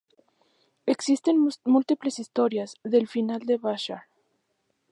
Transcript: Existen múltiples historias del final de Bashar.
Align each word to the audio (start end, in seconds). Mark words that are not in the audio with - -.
Existen 0.87 1.45
múltiples 1.65 2.17
historias 2.17 2.73
del 2.83 3.07
final 3.07 3.41
de 3.43 3.57
Bashar. 3.57 4.05